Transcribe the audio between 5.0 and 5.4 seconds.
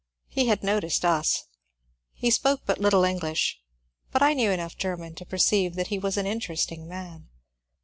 to